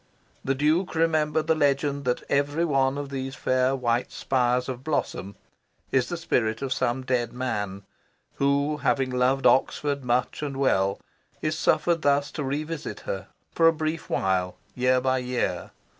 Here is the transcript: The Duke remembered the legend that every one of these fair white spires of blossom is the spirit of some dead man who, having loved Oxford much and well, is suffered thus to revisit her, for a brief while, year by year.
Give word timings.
The 0.43 0.55
Duke 0.55 0.95
remembered 0.95 1.45
the 1.45 1.53
legend 1.53 2.05
that 2.05 2.23
every 2.27 2.65
one 2.65 2.97
of 2.97 3.09
these 3.09 3.35
fair 3.35 3.75
white 3.75 4.11
spires 4.11 4.67
of 4.67 4.83
blossom 4.83 5.35
is 5.91 6.09
the 6.09 6.17
spirit 6.17 6.63
of 6.63 6.73
some 6.73 7.03
dead 7.03 7.31
man 7.33 7.83
who, 8.37 8.77
having 8.77 9.11
loved 9.11 9.45
Oxford 9.45 10.03
much 10.03 10.41
and 10.41 10.57
well, 10.57 10.99
is 11.43 11.55
suffered 11.55 12.01
thus 12.01 12.31
to 12.31 12.43
revisit 12.43 13.01
her, 13.01 13.27
for 13.53 13.67
a 13.67 13.71
brief 13.73 14.09
while, 14.09 14.55
year 14.73 14.99
by 14.99 15.19
year. 15.19 15.69